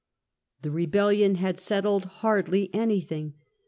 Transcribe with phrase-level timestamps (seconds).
[0.63, 3.35] The Rebellion had settled hardly anything.